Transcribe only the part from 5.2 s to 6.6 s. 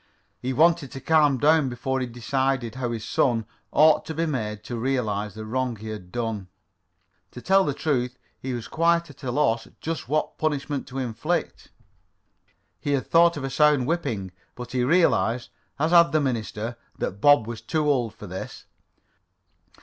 the wrong he had done.